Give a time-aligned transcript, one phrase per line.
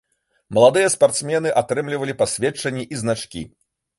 [0.57, 3.41] Маладыя спартсмены атрымлівалі пасведчанні і значкі.